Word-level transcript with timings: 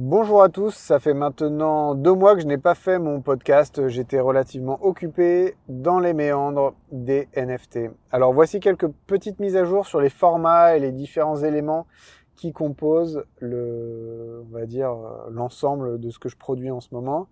Bonjour 0.00 0.44
à 0.44 0.48
tous, 0.48 0.76
ça 0.76 1.00
fait 1.00 1.12
maintenant 1.12 1.96
deux 1.96 2.12
mois 2.12 2.36
que 2.36 2.40
je 2.40 2.46
n'ai 2.46 2.56
pas 2.56 2.76
fait 2.76 3.00
mon 3.00 3.20
podcast, 3.20 3.88
j'étais 3.88 4.20
relativement 4.20 4.78
occupé 4.80 5.56
dans 5.68 5.98
les 5.98 6.14
méandres 6.14 6.74
des 6.92 7.28
NFT. 7.34 7.90
Alors 8.12 8.32
voici 8.32 8.60
quelques 8.60 8.86
petites 9.08 9.40
mises 9.40 9.56
à 9.56 9.64
jour 9.64 9.88
sur 9.88 10.00
les 10.00 10.08
formats 10.08 10.76
et 10.76 10.78
les 10.78 10.92
différents 10.92 11.42
éléments 11.42 11.88
qui 12.36 12.52
composent 12.52 13.24
le, 13.40 14.44
on 14.48 14.56
va 14.56 14.66
dire, 14.66 14.94
l'ensemble 15.32 15.98
de 15.98 16.10
ce 16.10 16.20
que 16.20 16.28
je 16.28 16.36
produis 16.36 16.70
en 16.70 16.78
ce 16.80 16.94
moment. 16.94 17.26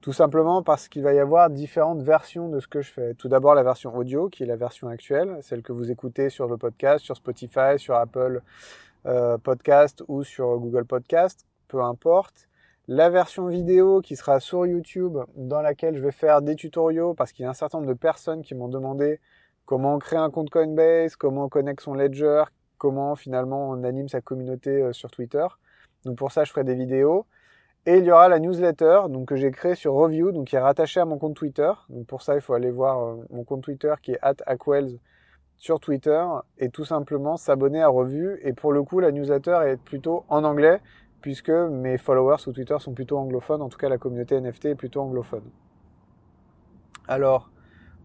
Tout 0.00 0.12
simplement 0.12 0.64
parce 0.64 0.88
qu'il 0.88 1.04
va 1.04 1.12
y 1.12 1.20
avoir 1.20 1.48
différentes 1.48 2.02
versions 2.02 2.48
de 2.48 2.58
ce 2.58 2.66
que 2.66 2.80
je 2.80 2.90
fais. 2.90 3.14
Tout 3.14 3.28
d'abord 3.28 3.54
la 3.54 3.62
version 3.62 3.96
audio, 3.96 4.28
qui 4.28 4.42
est 4.42 4.46
la 4.46 4.56
version 4.56 4.88
actuelle, 4.88 5.38
celle 5.42 5.62
que 5.62 5.70
vous 5.70 5.92
écoutez 5.92 6.28
sur 6.28 6.48
le 6.48 6.56
podcast, 6.56 7.04
sur 7.04 7.14
Spotify, 7.14 7.78
sur 7.78 7.94
Apple 7.94 8.42
euh, 9.06 9.38
Podcast 9.38 10.02
ou 10.08 10.24
sur 10.24 10.58
Google 10.58 10.86
Podcast 10.86 11.46
peu 11.74 11.82
importe. 11.82 12.48
La 12.86 13.10
version 13.10 13.48
vidéo 13.48 14.00
qui 14.00 14.14
sera 14.14 14.38
sur 14.38 14.64
YouTube 14.64 15.18
dans 15.34 15.60
laquelle 15.60 15.96
je 15.96 16.02
vais 16.02 16.12
faire 16.12 16.40
des 16.40 16.54
tutoriaux 16.54 17.14
parce 17.14 17.32
qu'il 17.32 17.42
y 17.42 17.46
a 17.46 17.50
un 17.50 17.54
certain 17.54 17.78
nombre 17.78 17.92
de 17.92 17.98
personnes 17.98 18.42
qui 18.42 18.54
m'ont 18.54 18.68
demandé 18.68 19.18
comment 19.64 19.98
créer 19.98 20.20
un 20.20 20.30
compte 20.30 20.50
Coinbase, 20.50 21.16
comment 21.16 21.46
on 21.46 21.48
connecte 21.48 21.80
son 21.80 21.94
ledger, 21.94 22.44
comment 22.78 23.16
finalement 23.16 23.70
on 23.70 23.82
anime 23.82 24.08
sa 24.08 24.20
communauté 24.20 24.70
euh, 24.70 24.92
sur 24.92 25.10
Twitter. 25.10 25.46
Donc 26.04 26.16
pour 26.16 26.30
ça, 26.30 26.44
je 26.44 26.52
ferai 26.52 26.62
des 26.62 26.76
vidéos. 26.76 27.26
Et 27.86 27.98
il 27.98 28.04
y 28.04 28.12
aura 28.12 28.28
la 28.28 28.38
newsletter 28.38 29.00
donc, 29.08 29.26
que 29.26 29.34
j'ai 29.34 29.50
créée 29.50 29.74
sur 29.74 29.94
Review, 29.94 30.30
donc 30.30 30.46
qui 30.46 30.54
est 30.54 30.60
rattachée 30.60 31.00
à 31.00 31.04
mon 31.06 31.18
compte 31.18 31.34
Twitter. 31.34 31.72
Donc 31.88 32.06
pour 32.06 32.22
ça, 32.22 32.36
il 32.36 32.40
faut 32.40 32.54
aller 32.54 32.70
voir 32.70 33.02
euh, 33.02 33.26
mon 33.30 33.42
compte 33.42 33.64
Twitter 33.64 33.94
qui 34.00 34.12
est 34.12 34.18
at 34.22 34.36
Aquells 34.46 35.00
sur 35.56 35.80
Twitter 35.80 36.24
et 36.58 36.68
tout 36.68 36.84
simplement 36.84 37.36
s'abonner 37.36 37.82
à 37.82 37.88
Review. 37.88 38.36
Et 38.42 38.52
pour 38.52 38.72
le 38.72 38.84
coup, 38.84 39.00
la 39.00 39.10
newsletter 39.10 39.58
est 39.66 39.76
plutôt 39.76 40.24
en 40.28 40.44
anglais 40.44 40.80
puisque 41.24 41.48
mes 41.48 41.96
followers 41.96 42.36
sur 42.36 42.52
Twitter 42.52 42.76
sont 42.80 42.92
plutôt 42.92 43.16
anglophones, 43.16 43.62
en 43.62 43.70
tout 43.70 43.78
cas 43.78 43.88
la 43.88 43.96
communauté 43.96 44.38
NFT 44.38 44.66
est 44.66 44.74
plutôt 44.74 45.00
anglophone. 45.00 45.44
Alors, 47.08 47.50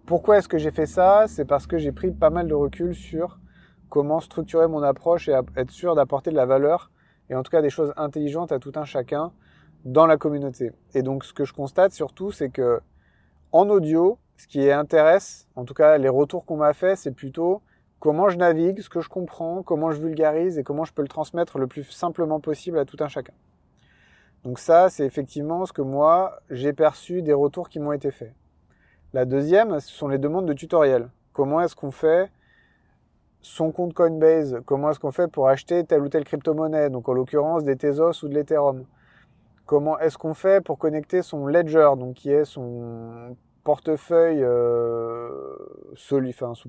pourquoi 0.05 0.37
est-ce 0.37 0.47
que 0.47 0.57
j'ai 0.57 0.71
fait 0.71 0.85
ça? 0.85 1.25
C'est 1.27 1.43
parce 1.43 1.67
que 1.67 1.77
j'ai 1.77 1.91
pris 1.91 2.11
pas 2.11 2.29
mal 2.29 2.47
de 2.47 2.53
recul 2.53 2.95
sur 2.95 3.37
comment 3.89 4.21
structurer 4.21 4.69
mon 4.69 4.81
approche 4.83 5.27
et 5.27 5.37
être 5.57 5.69
sûr 5.69 5.95
d'apporter 5.95 6.31
de 6.31 6.37
la 6.37 6.45
valeur 6.45 6.91
et 7.29 7.35
en 7.35 7.43
tout 7.43 7.51
cas 7.51 7.61
des 7.61 7.69
choses 7.69 7.91
intelligentes 7.97 8.53
à 8.53 8.59
tout 8.59 8.71
un 8.75 8.85
chacun 8.85 9.33
dans 9.83 10.05
la 10.05 10.15
communauté. 10.15 10.71
Et 10.93 11.01
donc 11.01 11.25
ce 11.25 11.33
que 11.33 11.43
je 11.43 11.51
constate 11.51 11.91
surtout, 11.91 12.31
c'est 12.31 12.49
que 12.49 12.79
en 13.51 13.67
audio, 13.67 14.17
ce 14.37 14.47
qui 14.47 14.71
intéresse, 14.71 15.45
en 15.57 15.65
tout 15.65 15.73
cas 15.73 15.97
les 15.97 16.07
retours 16.07 16.45
qu'on 16.45 16.55
m'a 16.55 16.71
fait, 16.71 16.95
c'est 16.95 17.11
plutôt 17.11 17.61
comment 17.99 18.29
je 18.29 18.37
navigue, 18.37 18.81
ce 18.81 18.89
que 18.89 19.01
je 19.01 19.09
comprends, 19.09 19.63
comment 19.63 19.91
je 19.91 19.99
vulgarise 19.99 20.57
et 20.57 20.63
comment 20.63 20.85
je 20.85 20.93
peux 20.93 21.01
le 21.01 21.07
transmettre 21.07 21.57
le 21.57 21.67
plus 21.67 21.83
simplement 21.83 22.39
possible 22.39 22.79
à 22.79 22.85
tout 22.85 22.97
un 22.99 23.07
chacun. 23.07 23.33
Donc 24.43 24.59
ça, 24.59 24.89
c'est 24.89 25.05
effectivement 25.05 25.65
ce 25.65 25.73
que 25.73 25.81
moi, 25.81 26.39
j'ai 26.49 26.71
perçu 26.73 27.21
des 27.21 27.33
retours 27.33 27.67
qui 27.69 27.79
m'ont 27.79 27.91
été 27.91 28.09
faits. 28.11 28.33
La 29.11 29.25
deuxième, 29.25 29.79
ce 29.79 29.91
sont 29.91 30.07
les 30.07 30.17
demandes 30.17 30.45
de 30.45 30.53
tutoriels. 30.53 31.09
Comment 31.33 31.61
est-ce 31.61 31.75
qu'on 31.75 31.91
fait 31.91 32.31
son 33.41 33.71
compte 33.71 33.93
Coinbase? 33.93 34.61
Comment 34.65 34.91
est-ce 34.91 34.99
qu'on 34.99 35.11
fait 35.11 35.27
pour 35.27 35.49
acheter 35.49 35.83
telle 35.83 36.01
ou 36.01 36.09
telle 36.09 36.23
crypto-monnaie? 36.23 36.89
Donc 36.89 37.09
en 37.09 37.13
l'occurrence 37.13 37.63
des 37.63 37.75
Tezos 37.75 38.23
ou 38.23 38.29
de 38.29 38.35
l'Ethereum. 38.35 38.85
Comment 39.65 39.99
est-ce 39.99 40.17
qu'on 40.17 40.33
fait 40.33 40.63
pour 40.63 40.77
connecter 40.77 41.21
son 41.21 41.47
Ledger, 41.47 41.91
donc 41.97 42.15
qui 42.15 42.31
est 42.31 42.45
son 42.45 43.35
portefeuille 43.69 44.41
euh, 44.41 45.29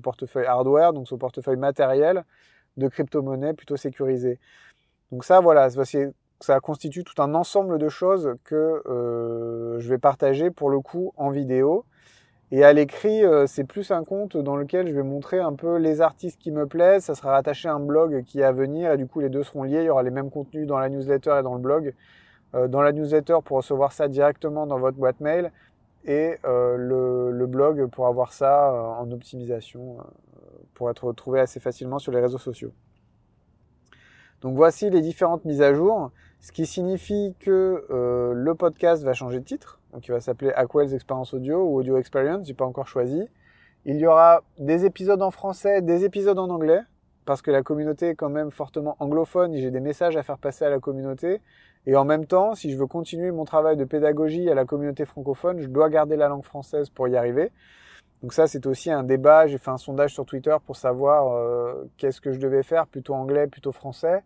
portefeuille 0.03 0.45
hardware, 0.45 0.93
donc 0.93 1.07
sous 1.07 1.17
portefeuille 1.17 1.57
matériel 1.57 2.25
de 2.77 2.87
crypto-monnaie 2.87 3.55
plutôt 3.55 3.75
sécurisé. 3.75 4.37
Donc 5.11 5.23
ça, 5.23 5.39
voilà, 5.39 5.67
ça 5.71 6.59
constitue 6.59 7.03
tout 7.03 7.19
un 7.19 7.33
ensemble 7.33 7.79
de 7.79 7.89
choses 7.89 8.35
que 8.43 8.83
euh, 8.85 9.79
je 9.79 9.89
vais 9.89 9.97
partager 9.97 10.51
pour 10.51 10.69
le 10.69 10.79
coup 10.79 11.11
en 11.17 11.31
vidéo. 11.31 11.85
Et 12.51 12.63
à 12.63 12.71
l'écrit, 12.71 13.25
euh, 13.25 13.47
c'est 13.47 13.63
plus 13.63 13.89
un 13.89 14.03
compte 14.03 14.37
dans 14.37 14.55
lequel 14.55 14.87
je 14.87 14.93
vais 14.93 15.01
montrer 15.01 15.39
un 15.39 15.53
peu 15.53 15.77
les 15.77 16.01
artistes 16.01 16.39
qui 16.39 16.51
me 16.51 16.67
plaisent. 16.67 17.05
Ça 17.05 17.15
sera 17.15 17.31
rattaché 17.31 17.67
à 17.67 17.73
un 17.73 17.79
blog 17.79 18.23
qui 18.25 18.41
est 18.41 18.43
à 18.43 18.51
venir 18.51 18.91
et 18.91 18.97
du 18.97 19.07
coup 19.07 19.21
les 19.21 19.29
deux 19.29 19.41
seront 19.41 19.63
liés. 19.63 19.79
Il 19.79 19.85
y 19.85 19.89
aura 19.89 20.03
les 20.03 20.11
mêmes 20.11 20.29
contenus 20.29 20.67
dans 20.67 20.77
la 20.77 20.89
newsletter 20.89 21.37
et 21.39 21.41
dans 21.41 21.55
le 21.55 21.61
blog. 21.61 21.95
Dans 22.53 22.81
la 22.81 22.91
newsletter 22.91 23.37
pour 23.45 23.55
recevoir 23.57 23.93
ça 23.93 24.09
directement 24.09 24.67
dans 24.67 24.77
votre 24.77 24.97
boîte 24.97 25.21
mail 25.21 25.53
et 26.05 26.37
euh, 26.45 26.77
le, 27.31 27.45
blog 27.45 27.87
pour 27.87 28.07
avoir 28.07 28.33
ça 28.33 28.71
euh, 28.71 28.81
en 29.01 29.11
optimisation, 29.11 29.99
euh, 29.99 30.03
pour 30.73 30.89
être 30.89 31.05
retrouvé 31.05 31.39
assez 31.39 31.59
facilement 31.59 31.99
sur 31.99 32.11
les 32.11 32.19
réseaux 32.19 32.37
sociaux. 32.37 32.71
Donc 34.41 34.55
voici 34.55 34.89
les 34.89 35.01
différentes 35.01 35.45
mises 35.45 35.61
à 35.61 35.73
jour, 35.73 36.11
ce 36.39 36.51
qui 36.51 36.65
signifie 36.65 37.35
que 37.39 37.85
le 38.33 38.55
podcast 38.55 39.03
va 39.03 39.13
changer 39.13 39.39
de 39.39 39.45
titre, 39.45 39.79
donc 39.93 40.07
il 40.07 40.11
va 40.11 40.19
s'appeler 40.19 40.51
Aquel's 40.53 40.93
Experience 40.93 41.35
Audio 41.35 41.63
ou 41.63 41.77
Audio 41.77 41.97
Experience, 41.97 42.47
j'ai 42.47 42.55
pas 42.55 42.65
encore 42.65 42.87
choisi. 42.87 43.27
Il 43.85 43.97
y 43.97 44.07
aura 44.07 44.41
des 44.57 44.85
épisodes 44.85 45.21
en 45.21 45.29
français, 45.29 45.83
des 45.83 46.05
épisodes 46.05 46.39
en 46.39 46.49
anglais, 46.49 46.81
parce 47.31 47.41
que 47.41 47.49
la 47.49 47.63
communauté 47.63 48.09
est 48.09 48.15
quand 48.15 48.27
même 48.27 48.51
fortement 48.51 48.97
anglophone 48.99 49.53
et 49.53 49.61
j'ai 49.61 49.71
des 49.71 49.79
messages 49.79 50.17
à 50.17 50.21
faire 50.21 50.37
passer 50.37 50.65
à 50.65 50.69
la 50.69 50.79
communauté. 50.79 51.39
Et 51.85 51.95
en 51.95 52.03
même 52.03 52.25
temps, 52.25 52.55
si 52.55 52.69
je 52.69 52.77
veux 52.77 52.87
continuer 52.87 53.31
mon 53.31 53.45
travail 53.45 53.77
de 53.77 53.85
pédagogie 53.85 54.49
à 54.49 54.53
la 54.53 54.65
communauté 54.65 55.05
francophone, 55.05 55.61
je 55.61 55.67
dois 55.67 55.89
garder 55.89 56.17
la 56.17 56.27
langue 56.27 56.43
française 56.43 56.89
pour 56.89 57.07
y 57.07 57.15
arriver. 57.15 57.53
Donc 58.21 58.33
ça, 58.33 58.47
c'est 58.47 58.65
aussi 58.65 58.91
un 58.91 59.03
débat. 59.03 59.47
J'ai 59.47 59.59
fait 59.59 59.71
un 59.71 59.77
sondage 59.77 60.13
sur 60.13 60.25
Twitter 60.25 60.57
pour 60.65 60.75
savoir 60.75 61.31
euh, 61.31 61.89
qu'est-ce 61.95 62.19
que 62.19 62.33
je 62.33 62.39
devais 62.41 62.63
faire, 62.63 62.85
plutôt 62.85 63.13
anglais, 63.13 63.47
plutôt 63.47 63.71
français. 63.71 64.25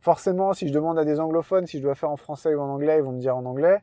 Forcément, 0.00 0.52
si 0.52 0.68
je 0.68 0.72
demande 0.72 0.96
à 0.96 1.04
des 1.04 1.18
anglophones 1.18 1.66
si 1.66 1.78
je 1.78 1.82
dois 1.82 1.96
faire 1.96 2.12
en 2.12 2.16
français 2.16 2.54
ou 2.54 2.60
en 2.60 2.68
anglais, 2.68 2.98
ils 2.98 3.02
vont 3.02 3.10
me 3.10 3.20
dire 3.20 3.36
en 3.36 3.46
anglais, 3.46 3.82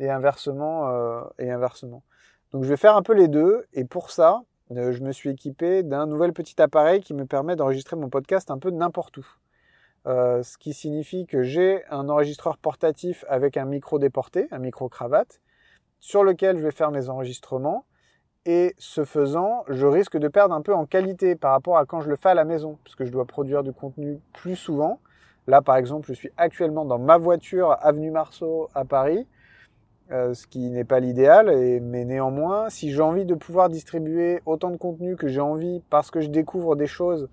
et 0.00 0.08
inversement, 0.08 0.88
euh, 0.88 1.20
et 1.38 1.50
inversement. 1.50 2.02
Donc 2.52 2.64
je 2.64 2.68
vais 2.70 2.78
faire 2.78 2.96
un 2.96 3.02
peu 3.02 3.12
les 3.12 3.28
deux, 3.28 3.66
et 3.74 3.84
pour 3.84 4.10
ça, 4.10 4.40
je 4.70 5.02
me 5.02 5.12
suis 5.12 5.30
équipé 5.30 5.82
d'un 5.82 6.06
nouvel 6.06 6.32
petit 6.32 6.60
appareil 6.60 7.00
qui 7.00 7.14
me 7.14 7.26
permet 7.26 7.56
d'enregistrer 7.56 7.96
mon 7.96 8.08
podcast 8.08 8.50
un 8.50 8.58
peu 8.58 8.70
n'importe 8.70 9.18
où. 9.18 9.26
Euh, 10.06 10.42
ce 10.44 10.56
qui 10.56 10.72
signifie 10.72 11.26
que 11.26 11.42
j'ai 11.42 11.84
un 11.90 12.08
enregistreur 12.08 12.58
portatif 12.58 13.24
avec 13.28 13.56
un 13.56 13.64
micro 13.64 13.98
déporté, 13.98 14.46
un 14.52 14.58
micro 14.58 14.88
cravate, 14.88 15.40
sur 15.98 16.22
lequel 16.22 16.58
je 16.58 16.62
vais 16.62 16.70
faire 16.70 16.90
mes 16.90 17.08
enregistrements. 17.08 17.84
Et 18.44 18.76
ce 18.78 19.04
faisant, 19.04 19.64
je 19.68 19.86
risque 19.86 20.16
de 20.16 20.28
perdre 20.28 20.54
un 20.54 20.62
peu 20.62 20.72
en 20.72 20.86
qualité 20.86 21.34
par 21.34 21.50
rapport 21.50 21.78
à 21.78 21.84
quand 21.84 22.00
je 22.00 22.08
le 22.08 22.14
fais 22.14 22.28
à 22.28 22.34
la 22.34 22.44
maison, 22.44 22.78
puisque 22.84 23.04
je 23.04 23.10
dois 23.10 23.24
produire 23.24 23.64
du 23.64 23.72
contenu 23.72 24.20
plus 24.32 24.54
souvent. 24.54 25.00
Là, 25.48 25.62
par 25.62 25.76
exemple, 25.76 26.06
je 26.06 26.12
suis 26.12 26.30
actuellement 26.36 26.84
dans 26.84 27.00
ma 27.00 27.18
voiture, 27.18 27.76
avenue 27.80 28.12
Marceau, 28.12 28.68
à 28.74 28.84
Paris, 28.84 29.26
euh, 30.12 30.34
ce 30.34 30.46
qui 30.46 30.70
n'est 30.70 30.84
pas 30.84 31.00
l'idéal, 31.00 31.80
mais 31.82 32.04
néanmoins, 32.04 32.70
si 32.70 32.92
j'ai 32.92 33.00
envie 33.00 33.24
de 33.24 33.34
pouvoir 33.34 33.68
distribuer 33.68 34.40
autant 34.46 34.70
de 34.70 34.76
contenu 34.76 35.16
que 35.16 35.26
j'ai 35.26 35.40
envie 35.40 35.82
parce 35.90 36.12
que 36.12 36.20
je 36.20 36.28
découvre 36.28 36.76
des 36.76 36.86
choses 36.86 37.28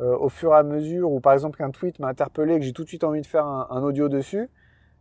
euh, 0.00 0.16
au 0.18 0.28
fur 0.28 0.52
et 0.52 0.56
à 0.56 0.62
mesure, 0.62 1.12
ou 1.12 1.20
par 1.20 1.34
exemple 1.34 1.58
qu'un 1.58 1.70
tweet 1.70 1.98
m'a 1.98 2.08
interpellé, 2.08 2.58
que 2.58 2.64
j'ai 2.64 2.72
tout 2.72 2.82
de 2.82 2.88
suite 2.88 3.04
envie 3.04 3.20
de 3.20 3.26
faire 3.26 3.46
un, 3.46 3.82
audio 3.82 4.08
dessus, 4.08 4.48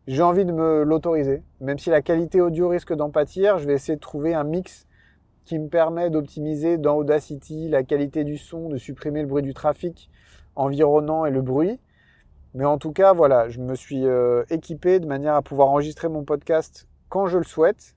j'ai 0.06 0.22
envie 0.22 0.46
de 0.46 0.52
me 0.52 0.84
l'autoriser. 0.84 1.44
Même 1.62 1.80
si 1.80 1.90
la 1.90 2.02
qualité 2.02 2.42
audio 2.42 2.68
risque 2.68 2.94
d'en 2.94 3.10
pâtir, 3.10 3.58
je 3.58 3.66
vais 3.66 3.74
essayer 3.74 3.96
de 3.96 4.02
trouver 4.02 4.34
un 4.34 4.44
mix 4.44 4.86
qui 5.46 5.58
me 5.60 5.68
permet 5.68 6.10
d'optimiser 6.10 6.78
dans 6.78 6.96
Audacity 6.98 7.70
la 7.70 7.84
qualité 7.84 8.24
du 8.24 8.38
son, 8.38 8.70
de 8.70 8.78
supprimer 8.78 9.22
le 9.22 9.28
bruit 9.28 9.44
du 9.44 9.54
trafic 9.54 10.10
environnant 10.56 11.26
et 11.26 11.32
le 11.32 11.42
bruit. 11.42 11.80
Mais 12.54 12.66
en 12.66 12.78
tout 12.78 12.92
cas, 12.92 13.14
voilà, 13.14 13.50
je 13.50 13.60
me 13.60 13.74
suis 13.76 14.06
euh, 14.06 14.44
équipé 14.50 15.00
de 15.00 15.08
manière 15.08 15.36
à 15.36 15.42
pouvoir 15.42 15.70
enregistrer 15.70 16.08
mon 16.08 16.24
podcast 16.24 16.88
je 17.28 17.38
le 17.38 17.44
souhaite 17.44 17.96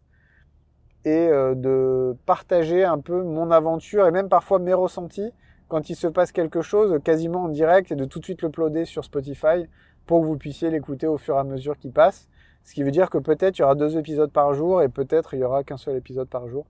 et 1.05 1.29
euh, 1.29 1.55
de 1.55 2.17
partager 2.27 2.85
un 2.85 2.99
peu 2.99 3.23
mon 3.23 3.51
aventure 3.51 4.07
et 4.07 4.11
même 4.11 4.29
parfois 4.29 4.59
mes 4.59 4.75
ressentis 4.75 5.33
quand 5.69 5.91
il 5.91 5.97
se 5.97 6.07
passe 6.07 6.33
quelque 6.33 6.63
chose 6.63 6.99
quasiment 7.05 7.45
en 7.45 7.49
direct 7.49 7.93
et 7.93 7.97
de 7.97 8.05
tout 8.05 8.19
de 8.21 8.25
suite 8.25 8.43
l'uploader 8.43 8.85
sur 8.85 9.05
Spotify 9.05 9.67
pour 10.07 10.21
que 10.21 10.27
vous 10.27 10.37
puissiez 10.37 10.71
l'écouter 10.71 11.07
au 11.07 11.19
fur 11.19 11.37
et 11.37 11.39
à 11.39 11.45
mesure 11.45 11.77
qu'il 11.79 11.93
passe. 11.93 12.29
Ce 12.65 12.75
qui 12.75 12.83
veut 12.83 12.91
dire 12.91 13.11
que 13.11 13.19
peut-être 13.19 13.59
il 13.59 13.63
y 13.63 13.65
aura 13.65 13.75
deux 13.75 13.97
épisodes 13.97 14.31
par 14.31 14.55
jour 14.55 14.83
et 14.83 14.89
peut-être 14.89 15.35
il 15.35 15.41
y 15.41 15.45
aura 15.45 15.65
qu'un 15.65 15.77
seul 15.77 15.97
épisode 15.97 16.29
par 16.29 16.49
jour. 16.49 16.67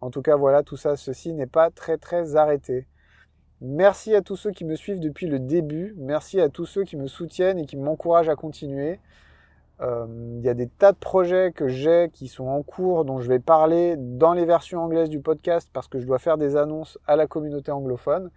En 0.00 0.10
tout 0.10 0.22
cas, 0.22 0.36
voilà, 0.36 0.62
tout 0.62 0.76
ça, 0.76 0.96
ceci 0.96 1.32
n'est 1.32 1.46
pas 1.46 1.70
très 1.70 1.98
très 1.98 2.36
arrêté. 2.36 2.86
Merci 3.60 4.14
à 4.14 4.22
tous 4.22 4.36
ceux 4.36 4.52
qui 4.52 4.64
me 4.64 4.76
suivent 4.76 5.00
depuis 5.00 5.26
le 5.26 5.38
début. 5.38 5.94
Merci 5.98 6.40
à 6.40 6.48
tous 6.48 6.66
ceux 6.66 6.84
qui 6.84 6.96
me 6.96 7.08
soutiennent 7.08 7.58
et 7.58 7.66
qui 7.66 7.76
m'encouragent 7.76 8.28
à 8.28 8.36
continuer. 8.36 9.00
Euh, 9.80 10.06
il 10.38 10.44
y 10.44 10.48
a 10.48 10.54
des 10.54 10.66
tas 10.66 10.92
de 10.92 10.96
projets 10.96 11.52
que 11.52 11.68
j'ai 11.68 12.10
qui 12.12 12.26
sont 12.26 12.46
en 12.46 12.62
cours, 12.62 13.04
dont 13.04 13.20
je 13.20 13.28
vais 13.28 13.38
parler 13.38 13.94
dans 13.96 14.32
les 14.32 14.44
versions 14.44 14.82
anglaises 14.82 15.08
du 15.08 15.20
podcast 15.20 15.70
parce 15.72 15.86
que 15.86 16.00
je 16.00 16.06
dois 16.06 16.18
faire 16.18 16.36
des 16.36 16.56
annonces 16.56 16.98
à 17.06 17.14
la 17.14 17.26
communauté 17.26 17.70
anglophone. 17.70 18.30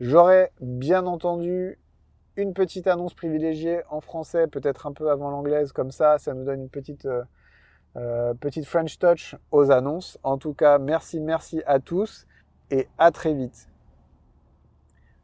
J'aurai 0.00 0.50
bien 0.60 1.06
entendu 1.06 1.78
une 2.36 2.52
petite 2.52 2.86
annonce 2.86 3.14
privilégiée 3.14 3.82
en 3.90 4.00
français, 4.00 4.46
peut-être 4.46 4.86
un 4.86 4.92
peu 4.92 5.10
avant 5.10 5.30
l'anglaise, 5.30 5.72
comme 5.72 5.90
ça, 5.90 6.18
ça 6.18 6.34
nous 6.34 6.44
donne 6.44 6.62
une 6.62 6.68
petite, 6.68 7.06
euh, 7.06 7.22
euh 7.96 8.34
petite 8.34 8.64
French 8.64 8.98
touch 8.98 9.36
aux 9.50 9.70
annonces. 9.70 10.18
En 10.22 10.38
tout 10.38 10.52
cas, 10.52 10.78
merci, 10.78 11.20
merci 11.20 11.62
à 11.66 11.80
tous 11.80 12.26
et 12.70 12.88
à 12.98 13.10
très 13.10 13.34
vite. 13.34 13.68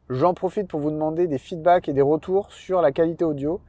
J'en 0.09 0.33
profite 0.33 0.67
pour 0.67 0.79
vous 0.79 0.91
demander 0.91 1.27
des 1.27 1.37
feedbacks 1.37 1.89
et 1.89 1.93
des 1.93 2.01
retours 2.01 2.51
sur 2.51 2.81
la 2.81 2.91
qualité 2.91 3.25
audio. 3.25 3.59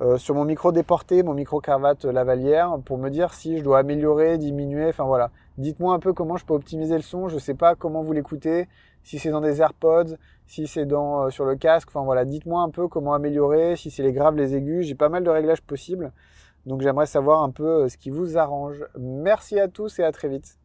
Euh, 0.00 0.16
sur 0.16 0.34
mon 0.34 0.44
micro 0.44 0.70
déporté, 0.70 1.22
mon 1.22 1.34
micro 1.34 1.60
cravate 1.60 2.04
lavalière, 2.04 2.78
pour 2.84 2.98
me 2.98 3.08
dire 3.08 3.34
si 3.34 3.58
je 3.58 3.64
dois 3.64 3.80
améliorer, 3.80 4.38
diminuer, 4.38 4.88
enfin 4.88 5.04
voilà. 5.04 5.30
Dites-moi 5.56 5.92
un 5.92 5.98
peu 5.98 6.12
comment 6.12 6.36
je 6.36 6.44
peux 6.44 6.54
optimiser 6.54 6.94
le 6.94 7.02
son. 7.02 7.28
Je 7.28 7.34
ne 7.34 7.40
sais 7.40 7.54
pas 7.54 7.74
comment 7.74 8.02
vous 8.02 8.12
l'écoutez, 8.12 8.68
si 9.02 9.18
c'est 9.18 9.30
dans 9.30 9.40
des 9.40 9.60
AirPods, 9.60 10.16
si 10.46 10.68
c'est 10.68 10.86
dans 10.86 11.24
euh, 11.24 11.30
sur 11.30 11.44
le 11.44 11.56
casque. 11.56 11.88
Enfin 11.88 12.04
voilà, 12.04 12.24
dites-moi 12.24 12.62
un 12.62 12.70
peu 12.70 12.86
comment 12.86 13.14
améliorer, 13.14 13.74
si 13.76 13.90
c'est 13.90 14.04
les 14.04 14.12
graves, 14.12 14.36
les 14.36 14.54
aigus. 14.54 14.86
J'ai 14.86 14.94
pas 14.94 15.08
mal 15.08 15.24
de 15.24 15.30
réglages 15.30 15.62
possibles. 15.62 16.12
Donc 16.66 16.82
j'aimerais 16.82 17.06
savoir 17.06 17.42
un 17.42 17.50
peu 17.50 17.88
ce 17.88 17.96
qui 17.96 18.10
vous 18.10 18.38
arrange. 18.38 18.84
Merci 18.98 19.58
à 19.58 19.68
tous 19.68 19.98
et 19.98 20.04
à 20.04 20.12
très 20.12 20.28
vite. 20.28 20.58